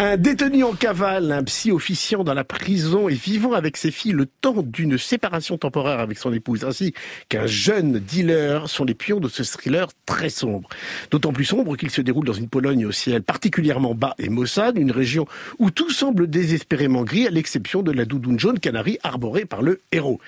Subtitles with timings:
[0.00, 4.12] Un détenu en cavale, un psy officiant dans la prison et vivant avec ses filles
[4.12, 6.94] le temps d'une séparation temporaire avec son épouse, ainsi
[7.28, 10.68] qu'un jeune dealer sont les pions de ce thriller très sombre.
[11.10, 14.78] D'autant plus sombre qu'il se déroule dans une Pologne au ciel particulièrement bas et maussade,
[14.78, 15.26] une région
[15.58, 19.80] où tout semble désespérément gris à l'exception de la doudoune jaune canari arborée par le
[19.90, 20.20] héros.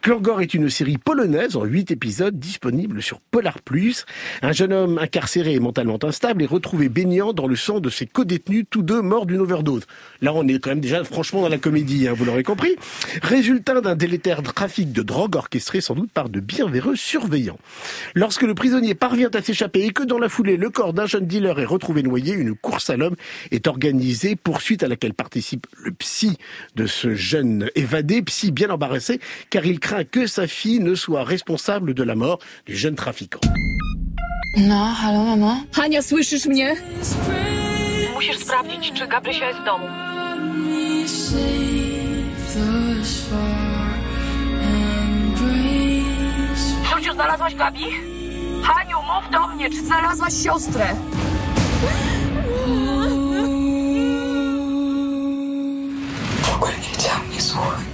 [0.00, 4.06] Klangor est une série polonaise en huit épisodes disponible sur Polar Plus.
[4.40, 8.06] Un jeune homme incarcéré et mentalement instable est retrouvé baignant dans le sang de ses
[8.06, 9.82] co-détenus, tous deux morts d'une overdose.
[10.20, 12.76] Là, on est quand même déjà franchement dans la comédie, hein, vous l'aurez compris.
[13.22, 17.58] Résultat d'un délétère trafic de drogue orchestré sans doute par de bienveilleux surveillants.
[18.14, 21.26] Lorsque le prisonnier parvient à s'échapper et que dans la foulée, le corps d'un jeune
[21.26, 23.16] dealer est retrouvé noyé, une course à l'homme
[23.50, 26.38] est organisée, poursuite à laquelle participe le psy
[26.76, 31.24] de ce jeune évadé, psy bien embarrassé, car il craint que sa fille ne soit
[31.24, 33.40] responsable de la mort du jeune trafiquant.
[34.56, 35.64] No, halo mamo?
[35.72, 36.76] Hania, słyszysz mnie?
[38.28, 39.86] Musisz sprawdzić, czy Gabrysia jest w domu.
[46.90, 47.84] Ciociu, znalazłaś Gabi?
[48.62, 50.86] Haniu, mów do mnie, czy znalazłaś siostrę?
[56.42, 57.84] W ogóle nie chciałam mnie słuchać.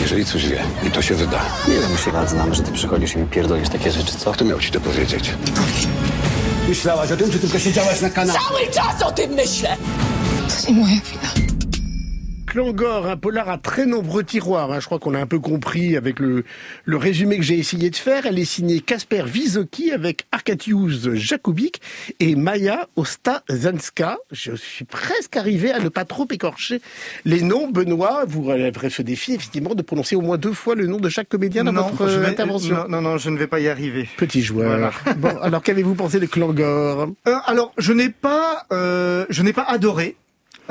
[0.00, 3.14] Jeżeli coś wie, i to się wyda, Nie wiem, się lat znam, że ty przychodzisz
[3.14, 4.32] i mi pierdolisz takie rzeczy, co?
[4.32, 5.34] kto miał ci to powiedzieć?
[6.68, 8.38] Myślałaś o tym, czy tylko siedziałaś na kanapie?
[8.48, 9.76] Cały czas o tym myślę!
[10.64, 11.53] To nie moja wina.
[12.64, 14.70] Klangor, un polar à très nombreux tiroirs.
[14.70, 14.78] hein.
[14.78, 16.44] Je crois qu'on a un peu compris avec le,
[16.84, 18.26] le résumé que j'ai essayé de faire.
[18.26, 21.80] Elle est signée Kasper Wizoki avec Arkadiusz Jakubik
[22.20, 24.18] et Maya Ostazanska.
[24.30, 26.80] Je suis presque arrivé à ne pas trop écorcher
[27.24, 27.68] les noms.
[27.72, 31.08] Benoît, vous relèverez ce défi, effectivement, de prononcer au moins deux fois le nom de
[31.08, 32.76] chaque comédien dans votre je euh, vais- intervention.
[32.76, 34.08] non, non, non, je ne vais pas y arriver.
[34.16, 34.92] Petit joueur.
[35.16, 39.64] Bon, alors qu'avez-vous pensé de Klangor Euh, alors, je n'ai pas, euh, je n'ai pas
[39.64, 40.14] adoré.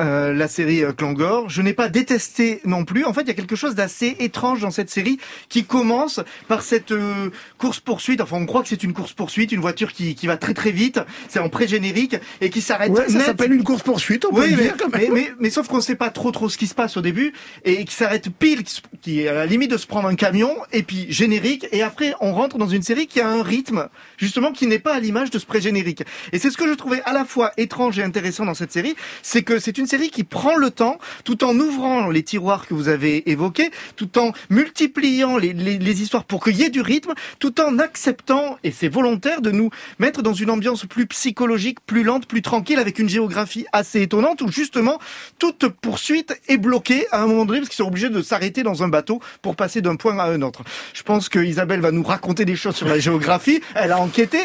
[0.00, 3.04] Euh, la série euh, Klangor, je n'ai pas détesté non plus.
[3.04, 6.62] En fait, il y a quelque chose d'assez étrange dans cette série qui commence par
[6.62, 8.20] cette euh, course poursuite.
[8.20, 10.70] Enfin, on croit que c'est une course poursuite, une voiture qui, qui va très très
[10.70, 11.00] vite.
[11.28, 12.90] C'est en pré-générique et qui s'arrête.
[12.90, 15.12] Ouais, ça s'appelle une course poursuite, on peut Oui, le mais, dire quand même.
[15.12, 17.00] mais, mais, mais sauf qu'on ne sait pas trop trop ce qui se passe au
[17.00, 17.32] début
[17.64, 18.62] et qui s'arrête pile,
[19.00, 22.14] qui est à la limite de se prendre un camion et puis générique et après
[22.20, 25.30] on rentre dans une série qui a un rythme justement qui n'est pas à l'image
[25.30, 26.02] de ce pré-générique.
[26.32, 28.96] Et c'est ce que je trouvais à la fois étrange et intéressant dans cette série,
[29.22, 32.74] c'est que c'est une série qui prend le temps tout en ouvrant les tiroirs que
[32.74, 37.60] vous avez évoqués, tout en multipliant les, histoires pour qu'il y ait du rythme, tout
[37.60, 42.26] en acceptant, et c'est volontaire, de nous mettre dans une ambiance plus psychologique, plus lente,
[42.26, 44.98] plus tranquille, avec une géographie assez étonnante, où justement
[45.38, 48.82] toute poursuite est bloquée à un moment donné, parce qu'ils sont obligés de s'arrêter dans
[48.82, 50.62] un bateau pour passer d'un point à un autre.
[50.92, 54.38] Je pense que Isabelle va nous raconter des choses sur la géographie, elle a enquêté.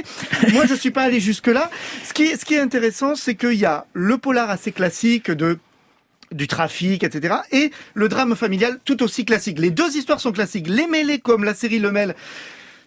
[0.54, 1.70] Moi, je suis pas allé jusque-là.
[2.04, 7.36] Ce qui est intéressant, c'est qu'il y a le polar assez classique du trafic, etc.
[7.52, 9.60] Et le drame familial tout aussi classique.
[9.60, 10.68] Les deux histoires sont classiques.
[10.68, 12.16] Les mêlés comme la série Le Mêle,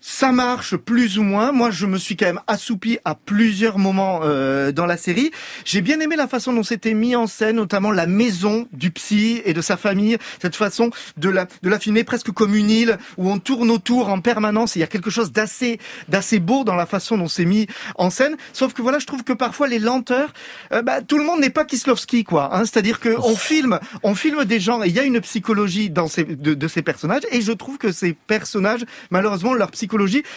[0.03, 1.53] ça marche plus ou moins.
[1.53, 5.31] Moi, je me suis quand même assoupi à plusieurs moments euh, dans la série.
[5.65, 9.41] J'ai bien aimé la façon dont c'était mis en scène, notamment la maison du psy
[9.45, 10.19] et de sa famille.
[10.41, 14.09] Cette façon de la de la filmer presque comme une île où on tourne autour
[14.09, 14.77] en permanence.
[14.77, 17.69] Et il y a quelque chose d'assez d'assez beau dans la façon dont c'est mis
[17.95, 18.37] en scène.
[18.53, 20.33] Sauf que voilà, je trouve que parfois les lenteurs,
[20.73, 22.57] euh, bah, tout le monde n'est pas Kislovski, quoi.
[22.57, 25.91] Hein C'est-à-dire que on filme, on filme des gens et il y a une psychologie
[25.91, 27.23] dans ces de, de ces personnages.
[27.31, 29.92] Et je trouve que ces personnages, malheureusement, leur psychologie,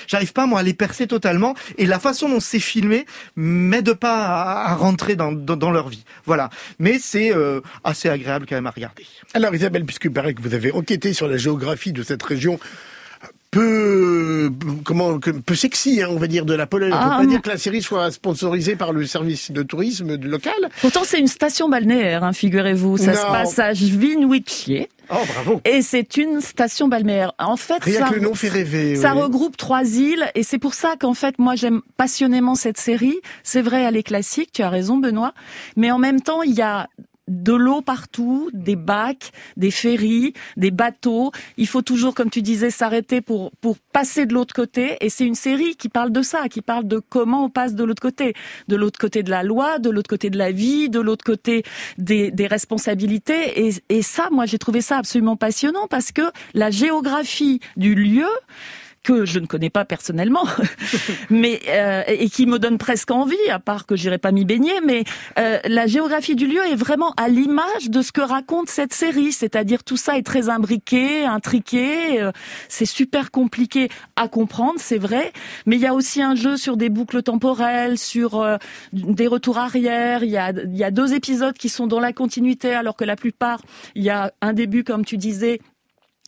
[0.08, 1.56] j'arrive pas moi à les percer totalement.
[1.78, 3.06] Et la façon dont c'est filmé
[3.36, 6.04] m'aide pas à, rentrer dans leur vie.
[6.26, 6.50] Voilà.
[6.80, 9.06] Mais c'est euh, assez agréable quand même à regarder.
[9.34, 12.60] Alors Isabelle, puisque paraît que vous avez enquêté sur la géographie de cette région
[13.56, 14.52] peu
[14.84, 16.92] comment peu sexy, hein, on va dire, de la Pologne.
[16.92, 17.30] On Ah, peut pas non.
[17.30, 20.54] dire que la série soit sponsorisée par le service de tourisme local.
[20.82, 22.98] Pourtant, c'est une station balnéaire, hein, figurez-vous.
[22.98, 24.90] Ça se passe à Winwitchier.
[25.10, 25.62] Oh, bravo.
[25.66, 27.32] Et c'est une station balnéaire.
[27.40, 28.96] En fait, Rien ça, que le nom fait rêver.
[28.96, 29.22] ça oui.
[29.22, 33.16] regroupe trois îles et c'est pour ça qu'en fait, moi, j'aime passionnément cette série.
[33.44, 35.34] C'est vrai, elle est classique, tu as raison, Benoît.
[35.78, 36.88] Mais en même temps, il y a
[37.28, 41.32] de l'eau partout, des bacs, des ferries, des bateaux.
[41.58, 44.98] Il faut toujours, comme tu disais, s'arrêter pour pour passer de l'autre côté.
[45.02, 47.84] Et c'est une série qui parle de ça, qui parle de comment on passe de
[47.84, 48.34] l'autre côté,
[48.68, 51.64] de l'autre côté de la loi, de l'autre côté de la vie, de l'autre côté
[51.98, 53.68] des, des responsabilités.
[53.68, 56.24] Et, et ça, moi, j'ai trouvé ça absolument passionnant parce que
[56.54, 58.28] la géographie du lieu
[59.06, 60.46] que je ne connais pas personnellement,
[61.30, 64.74] mais euh, et qui me donne presque envie, à part que j'irai pas m'y baigner.
[64.84, 65.04] Mais
[65.38, 69.32] euh, la géographie du lieu est vraiment à l'image de ce que raconte cette série,
[69.32, 72.32] c'est-à-dire tout ça est très imbriqué, intriqué, euh,
[72.68, 75.32] c'est super compliqué à comprendre, c'est vrai,
[75.68, 78.58] mais il y a aussi un jeu sur des boucles temporelles, sur euh,
[78.92, 80.24] des retours arrière.
[80.24, 83.06] Il y a il y a deux épisodes qui sont dans la continuité, alors que
[83.06, 83.62] la plupart
[83.94, 85.60] il y a un début comme tu disais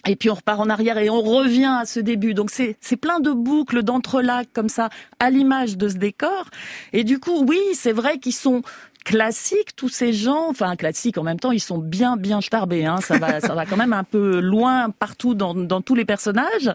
[0.07, 2.33] et puis on repart en arrière et on revient à ce début.
[2.33, 4.89] Donc c'est plein de boucles, d'entrelacs comme ça,
[5.19, 6.45] à l'image de ce décor.
[6.93, 8.61] Et du coup, oui, c'est vrai qu'ils sont
[9.03, 10.49] classiques tous ces gens.
[10.49, 12.85] Enfin, classiques en même temps, ils sont bien bien starbés.
[12.85, 12.99] Hein.
[13.01, 16.73] Ça va ça va quand même un peu loin partout dans dans tous les personnages.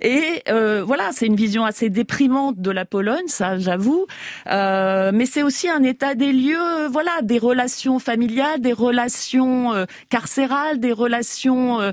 [0.00, 4.06] Et euh, voilà, c'est une vision assez déprimante de la Pologne, ça j'avoue.
[4.46, 9.84] Euh, mais c'est aussi un état des lieux, voilà, des relations familiales, des relations euh,
[10.08, 11.92] carcérales, des relations euh,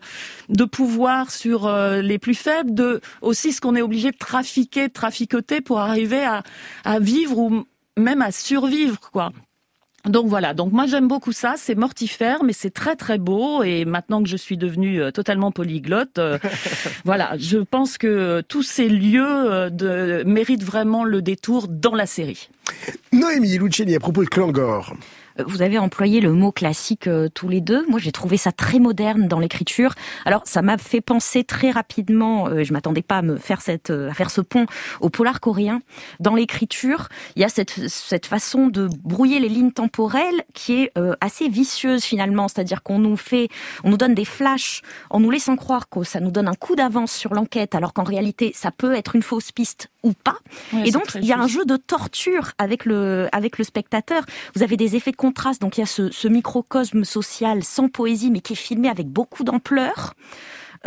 [0.49, 4.87] de pouvoir sur euh, les plus faibles, de aussi ce qu'on est obligé de trafiquer,
[4.87, 6.43] de traficoter pour arriver à,
[6.83, 7.65] à vivre ou
[7.97, 9.31] même à survivre, quoi.
[10.06, 13.86] Donc voilà, donc moi j'aime beaucoup ça, c'est mortifère mais c'est très très beau et
[13.86, 16.39] maintenant que je suis devenue euh, totalement polyglotte, euh,
[17.06, 22.06] voilà, je pense que tous ces lieux euh, de, méritent vraiment le détour dans la
[22.06, 22.50] série.
[23.12, 24.94] Noémie Luciani à propos de Clangor.
[25.45, 27.85] Vous avez employé le mot classique euh, tous les deux.
[27.87, 29.93] Moi, j'ai trouvé ça très moderne dans l'écriture.
[30.25, 32.47] Alors, ça m'a fait penser très rapidement.
[32.47, 34.65] Euh, je m'attendais pas à me faire cette, euh, à faire ce pont
[34.99, 35.81] au polar coréen.
[36.19, 40.91] Dans l'écriture, il y a cette cette façon de brouiller les lignes temporelles qui est
[40.97, 42.47] euh, assez vicieuse finalement.
[42.47, 43.49] C'est-à-dire qu'on nous fait,
[43.83, 46.75] on nous donne des flashs en nous laissant croire que ça nous donne un coup
[46.75, 50.38] d'avance sur l'enquête, alors qu'en réalité, ça peut être une fausse piste ou pas.
[50.86, 54.24] Et donc, il y a un jeu de torture avec le, avec le spectateur.
[54.56, 55.62] Vous avez des effets de contraste.
[55.62, 59.07] Donc, il y a ce, ce microcosme social sans poésie, mais qui est filmé avec
[59.07, 60.13] beaucoup d'ampleur.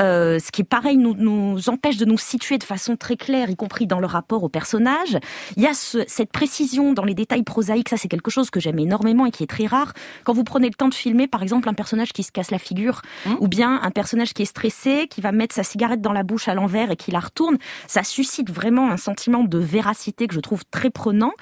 [0.01, 3.49] Euh, ce qui est pareil nous, nous empêche de nous situer de façon très claire,
[3.51, 5.19] y compris dans le rapport au personnage.
[5.57, 8.59] Il y a ce- cette précision dans les détails prosaïques, ça c'est quelque chose que
[8.59, 9.93] j'aime énormément et qui est très rare.
[10.25, 12.59] Quand vous prenez le temps de filmer, par exemple, un personnage qui se casse la
[12.59, 13.03] figure,
[13.41, 16.49] ou bien un personnage qui est stressé, qui va mettre sa cigarette dans la bouche
[16.49, 20.41] à l'envers et qui la retourne, ça suscite vraiment un sentiment de véracité que je
[20.41, 21.33] trouve très prenant.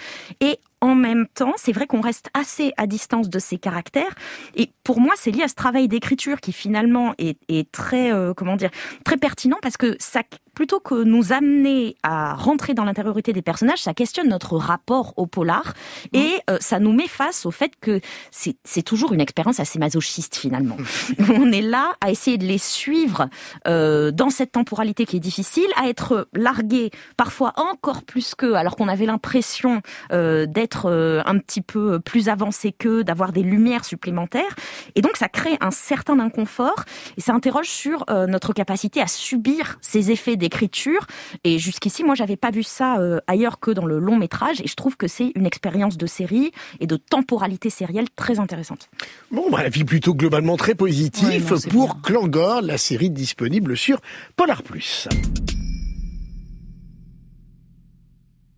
[0.41, 4.15] Et en même temps, c'est vrai qu'on reste assez à distance de ces caractères.
[4.57, 8.57] Et pour moi, c'est lié à ce travail d'écriture qui finalement est, très, euh, comment
[8.57, 8.71] dire,
[9.05, 10.23] très pertinent parce que ça,
[10.55, 15.27] plutôt que nous amener à rentrer dans l'intériorité des personnages, ça questionne notre rapport au
[15.27, 15.75] polar
[16.13, 18.01] et euh, ça nous met face au fait que
[18.31, 20.77] c'est toujours une expérience assez masochiste finalement.
[21.31, 23.29] On est là à essayer de les suivre
[23.67, 28.77] euh, dans cette temporalité qui est difficile, à être largué parfois encore plus qu'eux, alors
[28.77, 29.81] qu'on avait l'impression
[30.13, 34.55] euh, d'être un petit peu plus avancé qu'eux, d'avoir des lumières supplémentaires.
[34.95, 36.85] Et donc ça crée un certain inconfort
[37.17, 41.07] et ça interroge sur notre capacité à subir ces effets d'écriture.
[41.45, 44.69] Et jusqu'ici, moi, j'avais pas vu ça euh, ailleurs que dans le long métrage et
[44.69, 48.91] je trouve que c'est une expérience de série et de temporalité sérielle très intéressante.
[49.31, 52.03] Bon, bah, la vie plutôt globalement très positive Ouais, non, c'est pour.
[52.03, 54.01] Clangor, la série disponible sur
[54.37, 55.09] Polar Plus.